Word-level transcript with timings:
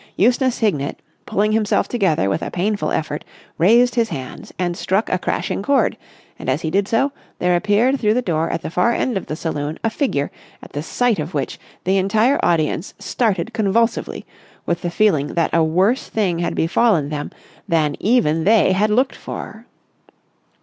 Eustace 0.15 0.57
Hignett, 0.57 0.99
pulling 1.27 1.51
himself 1.51 1.87
together 1.87 2.27
with 2.27 2.41
a 2.41 2.49
painful 2.49 2.91
effort, 2.91 3.23
raised 3.59 3.93
his 3.93 4.09
hands 4.09 4.51
and 4.57 4.75
struck 4.75 5.11
a 5.11 5.19
crashing 5.19 5.61
chord, 5.61 5.95
and, 6.39 6.49
as 6.49 6.63
he 6.63 6.71
did 6.71 6.87
so, 6.87 7.11
there 7.37 7.55
appeared 7.55 7.99
through 7.99 8.15
the 8.15 8.21
door 8.23 8.49
at 8.49 8.63
the 8.63 8.71
far 8.71 8.93
end 8.93 9.15
of 9.15 9.27
the 9.27 9.35
saloon 9.35 9.77
a 9.83 9.91
figure 9.91 10.31
at 10.63 10.73
the 10.73 10.81
sight 10.81 11.19
of 11.19 11.35
which 11.35 11.59
the 11.83 11.97
entire 11.97 12.39
audience 12.43 12.95
started 12.97 13.53
convulsively 13.53 14.25
with 14.65 14.81
the 14.81 14.89
feeling 14.89 15.35
that 15.35 15.53
a 15.53 15.63
worse 15.63 16.09
thing 16.09 16.39
had 16.39 16.55
befallen 16.55 17.09
them 17.09 17.29
than 17.67 17.95
even 17.99 18.43
they 18.43 18.71
had 18.71 18.89
looked 18.89 19.15
for. 19.15 19.67